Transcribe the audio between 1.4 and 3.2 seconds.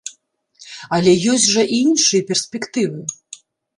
жа і іншыя перспектывы.